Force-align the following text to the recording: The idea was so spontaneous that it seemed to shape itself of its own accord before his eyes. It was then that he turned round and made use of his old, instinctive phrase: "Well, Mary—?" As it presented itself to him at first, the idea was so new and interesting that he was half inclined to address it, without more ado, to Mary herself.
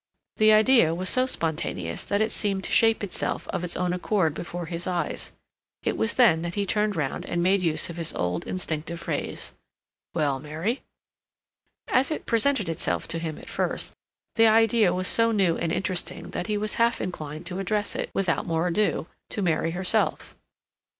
The 0.37 0.51
idea 0.51 0.95
was 0.95 1.09
so 1.09 1.27
spontaneous 1.27 2.03
that 2.05 2.21
it 2.21 2.31
seemed 2.31 2.63
to 2.63 2.71
shape 2.71 3.03
itself 3.03 3.47
of 3.49 3.63
its 3.63 3.77
own 3.77 3.93
accord 3.93 4.33
before 4.33 4.65
his 4.65 4.87
eyes. 4.87 5.31
It 5.83 5.95
was 5.95 6.15
then 6.15 6.41
that 6.41 6.55
he 6.55 6.65
turned 6.65 6.95
round 6.95 7.23
and 7.27 7.43
made 7.43 7.61
use 7.61 7.87
of 7.87 7.97
his 7.97 8.11
old, 8.15 8.47
instinctive 8.47 8.99
phrase: 8.99 9.53
"Well, 10.15 10.39
Mary—?" 10.39 10.81
As 11.87 12.09
it 12.09 12.25
presented 12.25 12.67
itself 12.67 13.07
to 13.09 13.19
him 13.19 13.37
at 13.37 13.47
first, 13.47 13.93
the 14.37 14.47
idea 14.47 14.91
was 14.91 15.07
so 15.07 15.31
new 15.31 15.55
and 15.57 15.71
interesting 15.71 16.31
that 16.31 16.47
he 16.47 16.57
was 16.57 16.73
half 16.81 16.99
inclined 16.99 17.45
to 17.45 17.59
address 17.59 17.93
it, 17.93 18.09
without 18.11 18.47
more 18.47 18.65
ado, 18.69 19.05
to 19.29 19.41
Mary 19.43 19.69
herself. 19.69 20.33